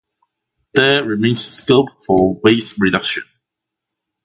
There 0.73 1.05
remains 1.05 1.53
scope 1.55 1.89
for 2.07 2.33
waste 2.43 2.79
reduction. 2.79 3.21